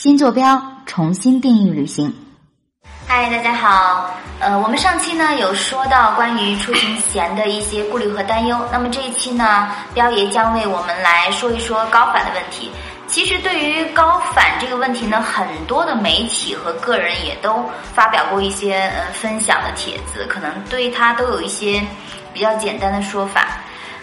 [0.00, 2.14] 新坐标，重新定义旅行。
[3.08, 4.08] 嗨，大家好。
[4.38, 12.70] 呃，我们上期呢有说到关于出行前的一些顾虑和担忧，那么这一期呢，彪爷将为我们来说一说高反的问题。
[13.08, 21.84] 其实对于高反这个问题呢，很多的媒体和个人也都发表过一些呃分享的帖子，可能对它都有一些
[22.32, 23.48] 比较简单的说法。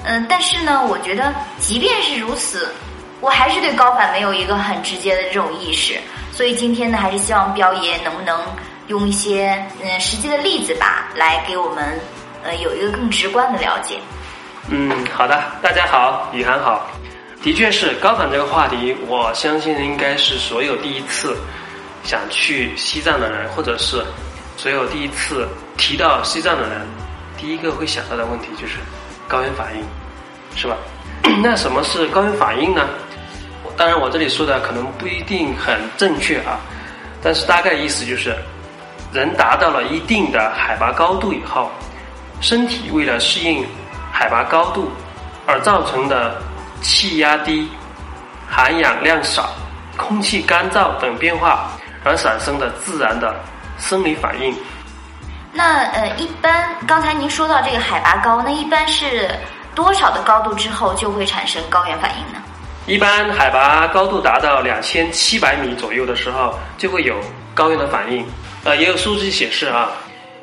[0.03, 2.69] 嗯，但是呢，我觉得即便是如此。
[3.25, 5.99] 我还是对高反没有一个很直接的这种意识，
[6.31, 8.39] 所以今天呢，还是希望彪爷能不能
[8.85, 11.99] 用一些嗯实际的例子吧，来给我们
[12.43, 13.97] 呃有一个更直观的了解。
[14.69, 16.85] 嗯，好的，大家好，雨涵好，
[17.41, 21.35] 的确是高反这个话题，我相信应该是所有第一次
[22.03, 24.05] 想去西藏的人，或者是
[24.55, 26.81] 所有第一次提到西藏的人，
[27.39, 28.75] 第一个会想到的问题就是
[29.27, 29.83] 高原反应，
[30.55, 30.77] 是吧？
[31.41, 32.87] 那什么是高原反应呢？
[33.77, 36.59] 当然，我这里说的可能不一定很正确啊，
[37.21, 38.35] 但是大概意思就是，
[39.11, 41.69] 人达到了一定的海拔高度以后，
[42.39, 43.65] 身体为了适应
[44.11, 44.89] 海拔高度
[45.45, 46.41] 而造成的
[46.81, 47.69] 气压低、
[48.49, 49.49] 含氧量少、
[49.97, 51.69] 空气干燥等变化
[52.03, 53.35] 而产生的自然的
[53.77, 54.55] 生理反应。
[55.51, 59.29] 那呃，一般刚才您说到这个海拔高，那一般是
[59.73, 62.41] 多少的高度之后就会产生高原反应呢？
[62.87, 67.15] 一般海拔高度达到两千七百米左右的时候，就会有
[67.53, 68.23] 高原的反应。
[68.63, 69.89] 呃，也有数据显示啊，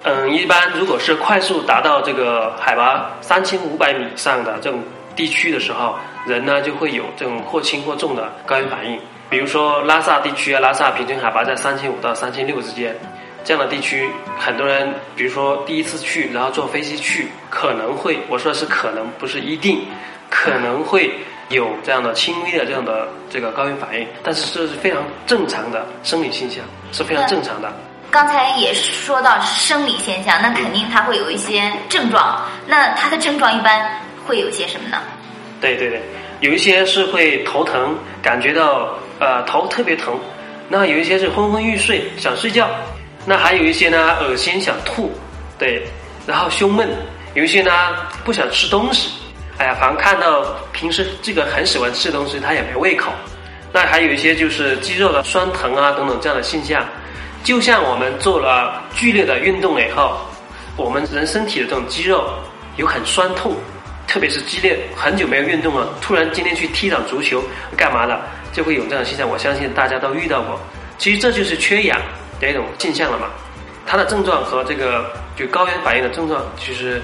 [0.02, 4.82] 嗯，一般如果是快速达到这个海拔三千五百米以上的这种
[5.14, 8.98] 地区的时候，人呢就会有这种或轻或重的高原反应。
[9.30, 12.92] 比如说拉萨地区啊，拉萨平均海拔在三千五到三千六之间，
[13.44, 19.86] 这样的地区，很多人比如说第一次去，然后坐飞机去，可能会，我说的是可能，不是一定，
[20.28, 21.08] 可能会。
[21.52, 27.72] 有这样的轻微的这样的这个高原反应，但是这是非常正常的生理现象，是非常正常的。
[28.10, 32.42] 刚才也说到生理现象，那肯定它会有一些症状。
[32.66, 34.98] 那它的症状一般会有些什么呢？
[35.60, 36.02] 对对对，
[36.40, 40.18] 有一些是会头疼，感觉到呃头特别疼。
[40.68, 42.68] 那有一些是昏昏欲睡，想睡觉。
[43.24, 45.12] 那还有一些呢，恶心想吐，
[45.58, 45.82] 对，
[46.26, 46.88] 然后胸闷。
[47.34, 47.70] 有一些呢，
[48.24, 49.10] 不想吃东西。
[49.62, 50.42] 哎呀，反正看到
[50.72, 53.12] 平时这个很喜欢吃的东西，他也没胃口。
[53.72, 56.84] 那还有一些就是肌肉的酸疼啊等等这样的现象，
[57.44, 60.18] 就像我们做了剧烈的运动了以后，
[60.76, 62.28] 我们人身体的这种肌肉
[62.74, 63.54] 有很酸痛，
[64.08, 67.40] 特别是激烈很久没有运动了，突然今天去踢场足球
[67.76, 68.20] 干嘛的，
[68.52, 69.28] 就会有这样的现象。
[69.28, 70.58] 我相信大家都遇到过。
[70.98, 72.00] 其实这就是缺氧
[72.40, 73.28] 的一种现象了嘛。
[73.86, 77.00] 它的症状和这个就高原反应的症状，其实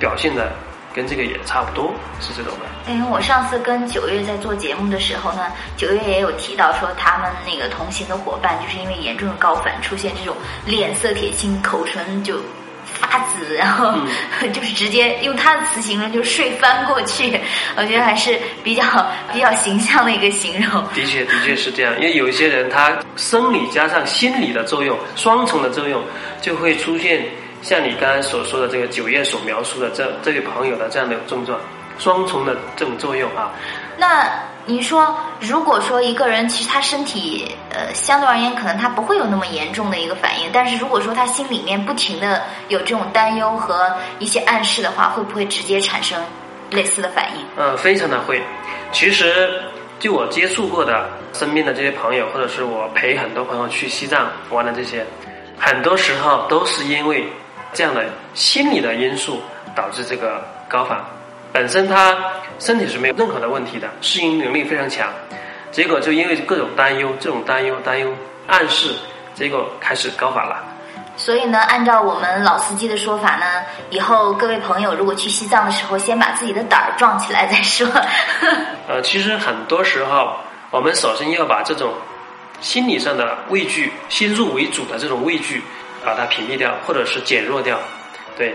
[0.00, 0.50] 表现的。
[0.94, 2.92] 跟这个也差不多，是这种的。
[2.92, 10.36] 因为我上次跟九月在做节目的时候呢，九月也有提到说，他们那个同行的伙伴就是因为严重的高反，出现这种
[10.66, 12.34] 脸色铁青、口唇就
[12.84, 13.94] 发紫，然后
[14.52, 17.40] 就是直接用他的词形容，就睡翻过去。
[17.78, 18.82] 我觉得还是比较
[19.32, 20.82] 比较形象的一个形容。
[20.92, 21.94] 的确，的确是这样。
[22.00, 26.02] 因为有一些人，他生理加上心理的作用，双重的作用，
[26.40, 27.24] 就会出现。
[27.62, 31.58] 像你刚才所说的这个九月所描述的这这位朋友的这样的症状，
[31.98, 33.52] 双重的这种作用啊。
[33.96, 34.28] 那
[34.66, 46.20] 你说，如果说一个人其实他身体呃相对而言可能他不会有那么严重的一个反应，但是如果说他心里面不停的有这种担忧和一些暗示的话，会不会直接产生
[46.70, 47.44] 类似的反应？
[47.56, 48.42] 嗯，非常的会。
[48.90, 49.62] 其实
[50.00, 55.04] 就我接触过的身边的这些朋友，或者是我陪很多朋友去西藏玩的这些，
[55.58, 57.24] 很多时候都是因为。
[57.72, 59.40] 这样的心理的因素
[59.74, 61.00] 导致这个高反，
[61.52, 62.16] 本身他
[62.58, 65.08] 身体是没有任何的问题的，适应能力非常强，
[65.70, 68.12] 结果就因为各种担忧，这种担忧担忧
[68.46, 68.94] 暗示，
[69.34, 70.62] 结果开始高反了。
[71.16, 73.46] 所以呢，按照我们老司机的说法呢，
[73.90, 77.86] 以后各位朋友如果去西藏的时候，先把自己的胆儿壮起来再说。
[78.88, 80.36] 呃，其实很多时候，
[80.70, 81.92] 我们首先要把这种
[82.60, 85.62] 心理上的畏惧、先入为主的这种畏惧。
[86.04, 87.78] 把它屏蔽掉，或者是减弱掉，
[88.36, 88.54] 对，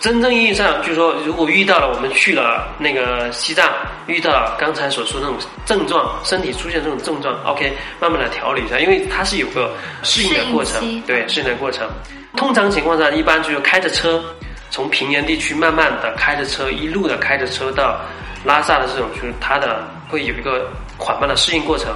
[0.00, 3.70] 真正意义上就是说，如果遇到了我们去了那个西藏，
[4.06, 11.88] 遇到了刚才所说那种症状，身体出现这种症状，OK，慢慢的调理一下，因为它是有个适应的过程，对，适应的过程。
[12.36, 14.22] 通常情况下，一般就是开着车
[14.70, 17.98] 从平原地区慢慢的开着车，一路的开着车到
[18.44, 21.94] 拉萨的这种，就是它的会有一个缓慢的适应过程，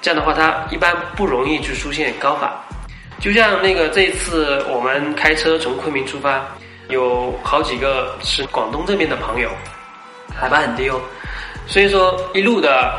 [0.00, 2.50] 这样的话，它一般不容易就出现高反。
[3.20, 6.40] 就像那个这一次我们开车从昆明出发，
[6.88, 9.50] 有好几个是广东这边的朋友，
[10.34, 11.00] 海拔很低哦，
[11.66, 12.94] 所以说一路的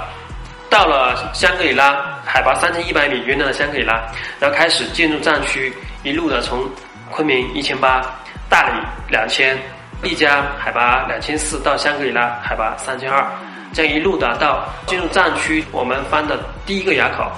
[0.70, 4.04] 到了香格里拉，海拔三千一百米云南的香格里拉，
[4.40, 5.74] 然后开始进入藏区，
[6.04, 6.70] 一路的从
[7.10, 8.02] 昆明一千八，
[8.50, 9.58] 大理两千，
[10.04, 13.26] 丽江海拔两千四到香格里拉海拔三千二，
[13.74, 17.32] 这样一路的到进入藏区，我们翻的第一个垭口，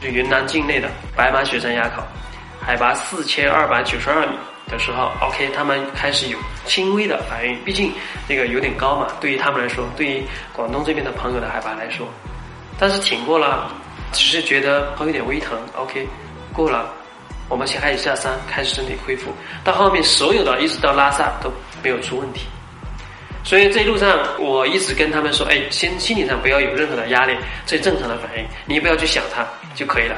[0.00, 2.02] 就云南境内的白马雪山垭口，
[2.60, 4.36] 海拔四千二百九十二米。
[4.68, 7.92] 的时候，OK，他们开始有轻微的反应，毕竟
[8.28, 10.22] 那个有点高嘛，对于他们来说，对于
[10.52, 12.06] 广东这边的朋友的海拔来说，
[12.78, 13.68] 但是挺过了，
[14.12, 16.06] 只是觉得头有点微疼，OK，
[16.52, 16.88] 过了，
[17.48, 19.34] 我们先开始下山，开始身体恢复，
[19.64, 21.52] 到后面所有的一直到拉萨都
[21.82, 22.46] 没有出问题，
[23.42, 27.36] 所以这一路上我一直跟他们说，哎，先心理上不要有任何的压力，
[27.66, 30.14] 这正常的反应，你不要去想它就可以了。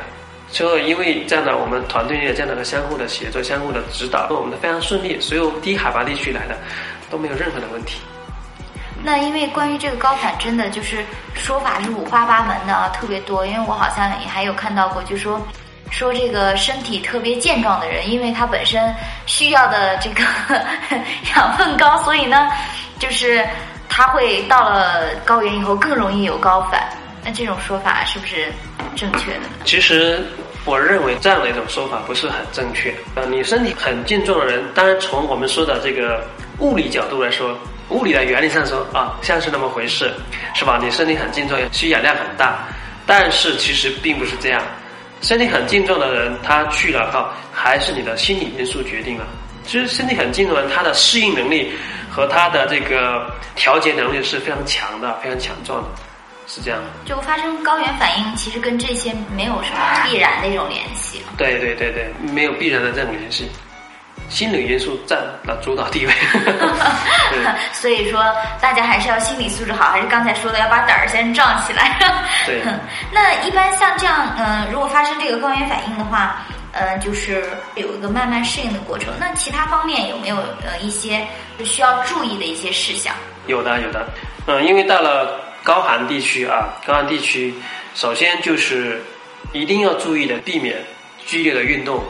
[0.53, 5.19] 最后，因为这样的我们团队内这样的个相互的协作、相互的指导，我们的非常顺利。
[5.19, 6.55] 所有低海拔地区来的
[7.11, 8.03] 都没有任何的问题。
[9.03, 11.03] 那因为关于这个高反，真的就是
[11.33, 13.47] 说法是五花八门的，特别多。
[13.47, 15.41] 因为我好像也还有看到过，就说
[15.91, 18.95] 说这个身体特别健壮的人，因为他本身
[19.25, 20.23] 需要的这个
[21.35, 22.51] 养分高，所以呢，
[22.99, 23.43] 就是
[23.89, 26.87] 他会到了高原以后更容易有高反。
[27.25, 28.53] 那这种说法是不是
[28.97, 29.41] 正确的？
[29.65, 30.21] 其实。
[30.65, 32.95] 我认为这样的一种说法不是很正确。
[33.17, 36.25] 呃，你身体很健壮的人，当然从我们说的这个
[36.61, 37.59] 物理角度来说，
[37.89, 40.15] 物理的原理上说啊，像是那么回事，
[40.55, 40.79] 是吧？
[40.81, 42.61] 你身体很健壮，需氧量很大，
[43.05, 44.63] 但是其实并不是这样。
[45.21, 49.27] 身体很健壮的人，他去了哈，还是你的心理因素决定了。
[49.67, 51.73] 其实身体很健壮的人，他的适应能力
[52.09, 55.89] 和他的这个调节能力是非常强的，非常强壮的。
[56.55, 61.23] 是这样的，就发生高原反应，其实跟这些没有什么必然的一种联系。
[61.39, 63.51] 对对对对，没有必然的这种联系，
[64.29, 66.13] 心理因素占了主导地位。
[67.73, 68.23] 所以说，
[68.61, 71.97] 大家还是要心理素质好，还是刚才说的，要把胆儿先壮起来。
[72.45, 72.61] 对。
[73.11, 77.43] 那一般像这样，嗯，如果发生这个高原反应的话，呃，就是
[77.77, 79.15] 有一个慢慢适应的过程。
[79.19, 81.27] 那其他方面有没有呃一些
[81.65, 83.15] 需要注意的一些事项？
[83.47, 84.07] 有的，有的。
[84.47, 85.41] 嗯，因为到了。
[85.63, 87.55] 高寒地区啊，高寒地区，
[87.95, 89.01] 首先就是
[89.53, 90.77] 一定要注意的，避免
[91.25, 92.03] 剧烈的运动。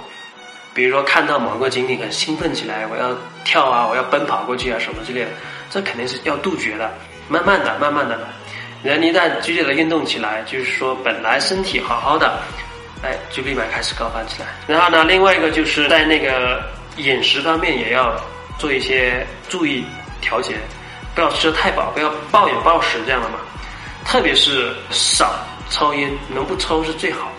[0.74, 3.14] 比如说看到某个景点很兴奋起来，我要
[3.44, 5.30] 跳啊，我要奔跑过去啊，什么之类的，
[5.68, 6.90] 这肯定是要杜绝的。
[7.28, 8.18] 慢慢的，慢慢的，
[8.82, 12.38] 人一旦剧烈的运动起来，就是说本来身体好好的，
[13.02, 14.48] 哎，就立马开始高反起来。
[14.66, 16.62] 然后呢，另外一个就是在那个
[16.96, 18.18] 饮食方面也要
[18.58, 19.84] 做一些注意
[20.22, 20.54] 调节。
[21.14, 23.36] 不要吃的太饱，不要暴饮暴食这样的嘛。
[24.04, 25.34] 特别是少
[25.70, 27.30] 抽烟，能不抽是最好。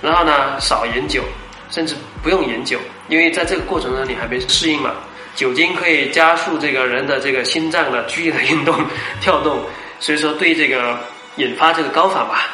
[0.00, 1.22] 然后呢，少饮酒，
[1.70, 2.78] 甚至不用饮酒，
[3.08, 4.92] 因为在这个过程中你还没适应嘛。
[5.34, 8.74] 酒精可以加速这个人的这个心脏的剧烈的运动
[9.20, 9.60] 跳动，
[10.00, 10.98] 所以说对这个
[11.36, 12.48] 引发这个高反吧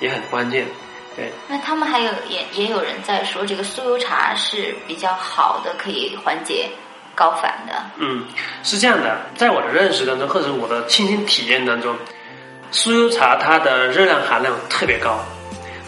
[0.00, 0.66] 也很关键。
[1.14, 1.30] 对。
[1.46, 6.68] 那他们还有也也有人在说，这个酥油茶是比较好的，可以缓解。
[7.16, 8.22] 高反的，嗯，
[8.62, 11.96] 是这样的，在我的认识当中，或者我的亲身体验当中，
[12.70, 15.18] 酥油茶它的热量含量特别高，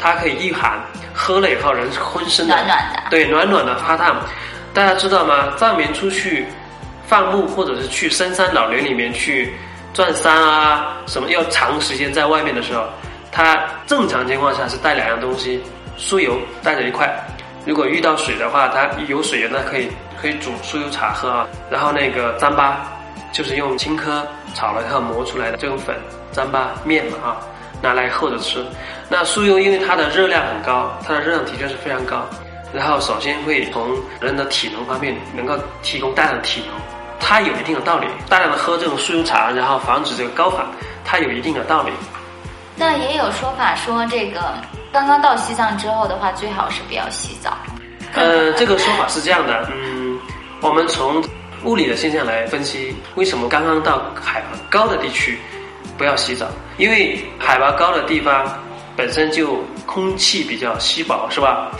[0.01, 0.81] 它可以御寒，
[1.15, 4.17] 喝了以后人浑身暖暖的，对，暖暖的发烫。
[4.73, 5.53] 大家知道吗？
[5.57, 6.47] 藏民出去
[7.07, 9.53] 放牧或者是去深山老林里面去
[9.93, 12.85] 转山啊，什么要长时间在外面的时候，
[13.31, 15.63] 他正常情况下是带两样东西，
[15.99, 17.13] 酥油带着一块，
[17.67, 19.91] 如果遇到水的话，它有水那可以。
[20.21, 22.75] 可以煮酥油茶喝啊，然后那个糌粑，
[23.33, 24.23] 就是用青稞
[24.55, 25.97] 炒了以后磨出来的这种粉，
[26.35, 27.37] 糌粑面嘛啊，
[27.81, 28.65] 拿来和着吃。
[29.09, 32.27] 那酥油因为它的热量很高，它的热量的确是非常高，
[32.73, 36.75] 然后首先会从人的体能方面能够提供大量的体能，
[37.21, 38.07] 它有一定的道理。
[38.29, 40.67] 大量的喝这种酥油茶，然后防止这个高反，
[41.05, 41.93] 它有一定的道理。
[42.77, 44.41] 那也有说法说，这个
[44.93, 47.57] 刚刚到西藏之后的话，最好是不要洗澡。
[48.15, 49.98] 呃，这个说法是这样的，嗯。
[50.61, 51.23] 我们从
[51.65, 55.39] 物理的现象来分析，为什么刚刚到海拔高的地区
[55.97, 56.47] 不要洗澡？
[56.79, 58.47] 因为海拔高的地方
[58.97, 61.71] 本身就空气比较稀薄，是吧？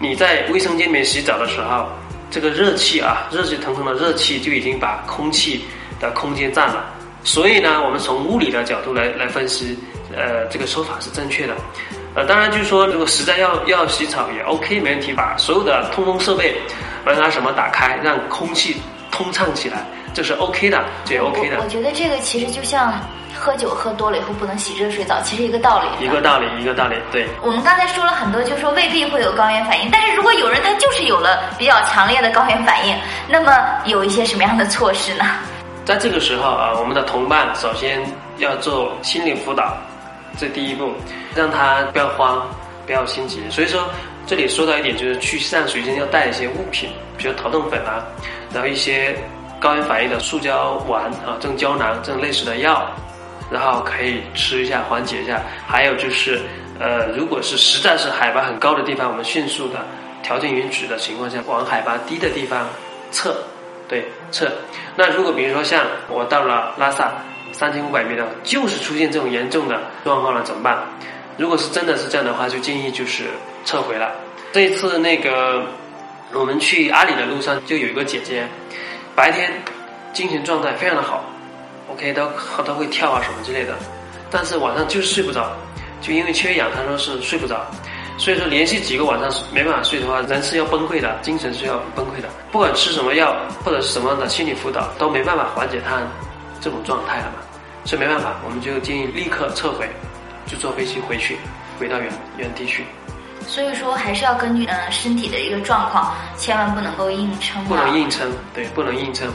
[0.00, 1.86] 你在卫生间里面洗澡的时候，
[2.30, 5.64] 这个热气啊，热气腾腾的热气就已经把空气
[6.00, 6.84] 的空间占了。
[7.22, 9.78] 所以呢，我们从物理的角度来来分析，
[10.14, 11.54] 呃，这个说法是正确的。
[12.16, 16.56] 呃，当然就是说，如果实在要要洗澡也 OK，没问题，把所有的通风设备。
[17.04, 18.80] 门啊什么打开，让空气
[19.10, 21.60] 通畅起来，这是 OK 的，这也 OK 的。
[21.60, 22.94] 我觉得这个其实就像
[23.34, 26.04] 喝酒喝多了以后不能洗热水澡，其实一个道理。
[26.04, 27.26] 一个道理，一个道理，对。
[27.42, 32.96] 我们刚才说了很多，就说未必会有高原反应，但是如果有人他就是有了比较强烈的高原反应，
[33.28, 33.52] 那么
[33.84, 35.24] 有一些什么样的措施呢？
[35.84, 38.00] 在这个时候啊，我们的同伴首先
[38.38, 39.76] 要做心理辅导，
[40.38, 40.92] 这第一步，
[41.34, 42.42] 让他不要慌，
[42.86, 43.42] 不要心急。
[43.50, 43.86] 所以说，
[44.26, 46.88] 这里说到一点，就是去西藏，首先要带一些物品，
[47.18, 48.02] 比如头痛粉啊，
[48.52, 49.14] 然后一些
[49.60, 52.90] 高原反应的塑胶丸啊，这种胶囊，这种类似的药，
[53.50, 55.42] 然后可以吃一下，缓解一下。
[55.66, 56.40] 还有就是，
[56.80, 59.84] 呃，如果是实在是海拔很高的地方，我们迅速的
[60.22, 62.66] 条件允许的情况下，往海拔低的地方
[63.12, 63.36] 撤，
[63.86, 64.50] 对，撤。
[64.96, 67.12] 那如果比如说像我到了拉萨
[67.52, 70.78] 三千五百米的，就是出现这种严重的状况了，怎么办？
[71.36, 73.24] 如果是真的是这样的话，就建议就是
[73.64, 74.12] 撤回了。
[74.52, 75.64] 这一次那个
[76.32, 78.46] 我们去阿里的路上，就有一个姐姐，
[79.14, 79.52] 白天
[80.12, 81.24] 精神状态非常的好
[81.90, 82.28] ，OK，都
[82.64, 83.74] 都会跳啊什么之类的，
[84.30, 85.50] 但是晚上就是睡不着，
[86.00, 87.66] 就因为缺氧，她说是睡不着。
[88.16, 92.28] 所以说，连续几个晚上没办法睡的话，人是要崩溃的，精神是要崩溃的。
[92.52, 96.00] 不管吃什么药或者是什么样的心理辅导，都没办法缓解他
[96.60, 97.42] 这种状态了嘛。
[97.84, 99.88] 所以没办法，我们就建议立刻撤回，
[100.46, 101.36] 就坐飞机回去，
[101.78, 102.84] 回到原原地去。
[103.46, 107.66] 所以说，还是要根据呃身体的一个状况，千万不能够硬撑、啊。
[107.68, 109.30] 不能硬撑，对，不能硬撑。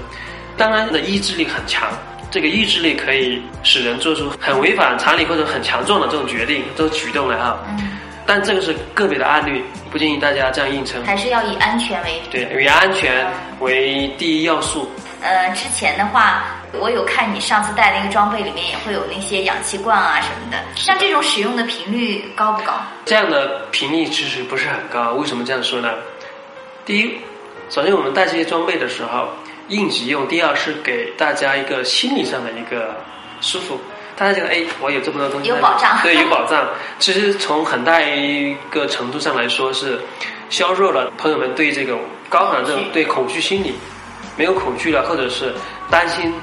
[0.58, 1.88] 当然，的意志力很强，
[2.32, 7.60] 这个意志力可以使人做出很违反常理或者很强壮的这种决定、这种举动来哈。
[7.70, 7.98] 嗯。
[8.26, 11.04] 但这个是个别的案例，不建议大家这样硬撑。
[11.06, 13.26] 还是要以安全为对，以安全
[13.60, 14.90] 为第一要素。
[15.22, 22.74] 呃，之前的话，我有看你上次带那个装备里面也会有那些氧气罐啊什么的，像这种使用的频率高不高？
[23.06, 25.14] 这样的频率其实不是很高。
[25.14, 25.94] 为什么这样说呢？
[26.86, 27.18] 第一，
[27.70, 29.30] 首先我们带这些装备的时候
[29.68, 32.96] 应急用；第二是给大家一个心理上的一个
[33.42, 33.80] 舒服。
[34.16, 36.68] 大家觉得，哎，我有这么多东西，有保障， 对，有保障。
[37.00, 40.00] 其实从很大一个程度上来说，是
[40.50, 41.98] 削弱了朋友们对这个
[42.28, 43.74] 高反症对恐惧心理，
[44.36, 45.54] 没有恐惧了，或者是
[45.90, 46.34] 担心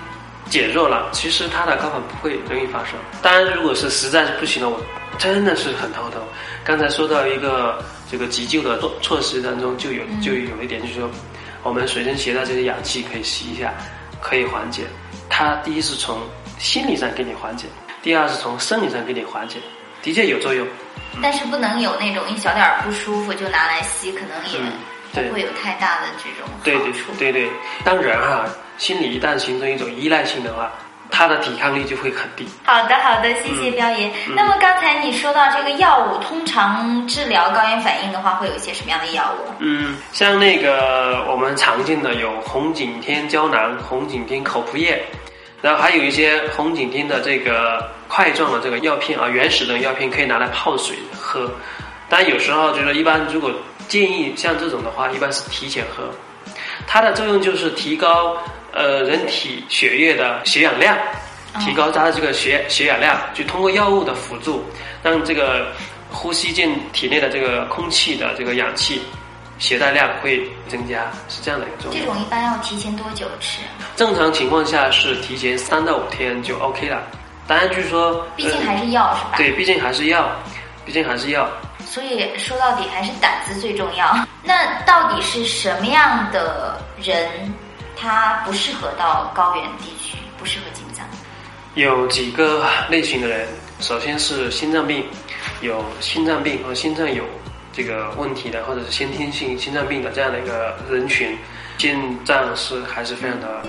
[0.49, 2.95] 减弱了，其实它的高反不会容易发生。
[3.23, 4.81] 当然，如果是实在是不行了，我
[5.19, 6.23] 真的是很头疼。
[6.65, 11.11] 刚才说到一个这个急救的措措施当中，就有就有一点，就是说
[11.62, 13.75] 我们随身携带这些氧气可以吸一下，
[14.21, 14.85] 可以缓解。
[15.29, 16.21] 它第一是从
[16.59, 17.67] 心理上给你缓解，
[18.03, 19.59] 第二是从生理上给你缓解，
[20.03, 20.67] 的确有作用。
[21.23, 24.61] 但是不能有那种一小点儿不舒服就拿来吸，可能也
[25.23, 27.50] 不会有太大的这种对对对对，
[27.85, 28.44] 当然哈
[28.78, 30.70] 心理一旦形成一种依赖性的话，
[31.11, 32.46] 他的抵抗力就会很低。
[32.64, 34.11] 好的好的，谢谢彪爷。
[34.35, 39.50] 那么刚才你说到这个药物，通常治疗高原反应的话，会有一些什么样的药物？
[39.61, 45.04] 嗯，像那个我们常见的有红景天胶囊、红景天口服液。
[45.62, 51.50] 然后还有一些红景天的这个块状的这个药片啊，原始的药片可以拿来泡水喝。
[52.08, 53.50] 但有时候就是一般如果
[53.88, 56.11] 建议像这种的话，一般是提前喝。
[56.87, 58.37] 它的作用就是提高
[58.73, 60.97] 呃人体血液的血氧量，
[61.61, 64.64] 提高它的这个血血氧量，就通过药物的辅助，
[65.02, 65.73] 让这个
[66.11, 69.02] 呼吸进体内的这个空气的这个氧气。
[69.59, 71.99] 携带量会增加，是这样的一个作用。
[71.99, 73.62] 这种一般要提前多久吃？
[73.97, 77.02] 正常情况下是提前三到五天就 OK 了。
[77.47, 79.33] 当然就是说，毕竟还是药是吧？
[79.38, 80.31] 对，毕竟还是药，
[80.85, 81.49] 毕竟还是药。
[81.87, 84.14] 所以说到底还是胆子最重要。
[84.45, 87.28] 那到底是什么样的人，
[87.97, 91.07] 他不适合到高原地区，不适合进藏？
[91.75, 93.49] 有几个类型的人，
[93.81, 95.05] 首先是心脏病，
[95.62, 97.25] 有心脏病和心脏有。
[97.73, 101.37] 这个问题的，或者是先天性心脏病的这样的一个人群，
[101.76, 103.62] 进藏是还是非常的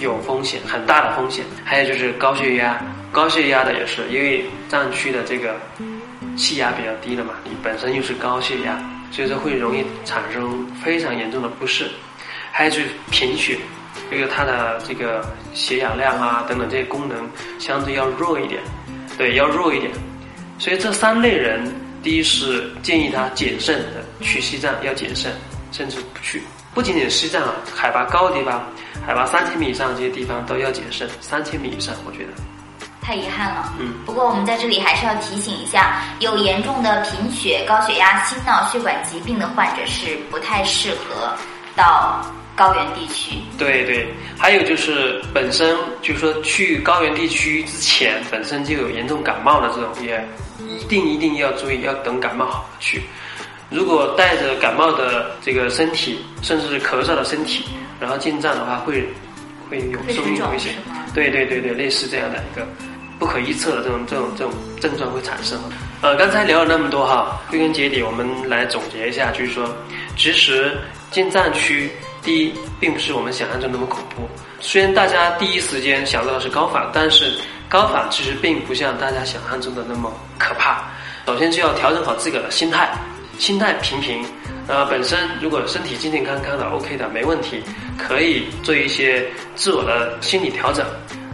[0.00, 1.44] 有风险，很大的风险。
[1.64, 5.56] 还有就是高血压，高血压的也是，因为藏区的这个
[6.40, 8.80] 气压比较低了嘛，你本身又是高血压，
[9.12, 11.90] 所以说会容易产生非常严重的不适。
[12.50, 13.58] 还有就是贫血，
[14.10, 17.28] 因为它的这个血氧量啊等等这些功能
[17.58, 18.62] 相对要弱一点，
[19.18, 19.92] 对，要弱一点。
[20.58, 21.70] 所以这三类人。
[22.02, 25.30] 第一是建议他谨慎的去西藏，要谨慎，
[25.70, 26.42] 甚至不去。
[26.72, 28.66] 不仅仅西藏啊，海拔高的地方，
[29.06, 31.06] 海拔三千米以上这些地方都要谨慎。
[31.20, 32.30] 三千米以上，我觉得
[33.00, 33.72] 太遗憾了。
[33.78, 33.92] 嗯。
[34.04, 41.32] 不过我们在这里还是要提醒一下，有严重的贫血、高血压、心脑血管疾病的患者是不太适合
[41.76, 43.36] 到高原地区。
[43.58, 50.24] 对对，还有就是本身就是说去高原地区之前，本身就有严重感冒的这种也。
[50.78, 53.02] 一定一定要注意，要等感冒好了去。
[53.70, 57.64] 如果带着感冒的这个身体，甚至是咳嗽的身体，
[57.98, 59.06] 然后进站的话，会
[59.68, 60.74] 会有生命危险。
[61.14, 62.66] 对对对对，类似这样的一个
[63.20, 65.56] 不可预测的这种这种这种症状会产生。
[66.02, 69.68] 呃，刚才聊了那么多哈，归根结底，我们来总结一下，就是说，
[70.16, 70.76] 其实
[71.12, 71.88] 进藏区
[72.22, 74.28] 第一，并不是我们想象中那么恐怖。
[74.58, 77.38] 虽然大家第一时间想到的是高反，但是。
[77.70, 80.90] 高反其实并不像大家想象中的那么可怕。
[81.24, 82.90] 首先就要调整好自个的心态，
[83.38, 84.24] 心态平平。
[84.66, 87.62] 呃，本身如果身体健健康康的，OK 的，没问题，
[87.96, 89.24] 可以做一些
[89.54, 90.84] 自我的心理调整。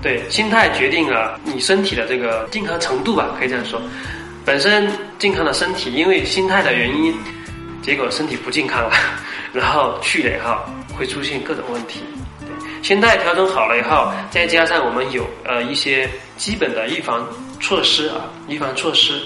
[0.02, 3.80] 对，心态决定了你身体的这个健康程度吧，可以这样说。
[4.44, 4.88] 本身
[5.18, 7.12] 健康的身体，因为心态的原因，
[7.82, 8.92] 结果身体不健康了，
[9.52, 10.56] 然后去了以后
[10.96, 12.00] 会出现各种问题。
[12.40, 17.26] 对，心态调整好了以后，再加上我们有呃一些基本的预防
[17.60, 19.20] 措施啊，预防措施，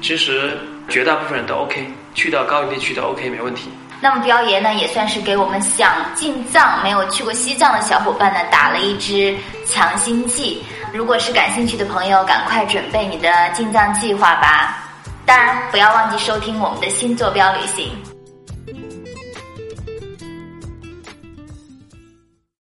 [0.00, 0.56] 其实
[0.88, 1.84] 绝大部分人都 OK。
[2.14, 3.70] 去到高原地区都 OK 没问题。
[4.02, 10.60] 那么彪爷呢，也算是给我们想进藏没有去过西藏的小伙伴呢打了一支强心剂。
[10.92, 14.76] 如果是感兴趣的朋友，赶快准备你的进藏计划吧。
[15.24, 18.11] 当然，不要忘记收听我们的新坐标旅行。